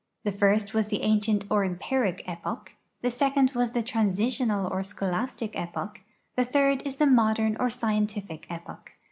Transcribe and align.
The 0.23 0.31
first 0.31 0.73
was 0.73 0.87
the 0.87 1.03
ancient 1.03 1.45
or 1.51 1.63
empiric 1.63 2.23
e{)Och; 2.27 2.69
the 3.03 3.11
second 3.11 3.51
was 3.51 3.73
the 3.73 3.83
transitional 3.83 4.65
or 4.73 4.81
scholastic 4.81 5.55
epoch; 5.55 6.01
the 6.35 6.43
third 6.43 6.81
is 6.87 6.95
the 6.95 7.05
modern 7.05 7.55
or 7.59 7.69
scientific 7.69 8.47
epoch. 8.49 8.93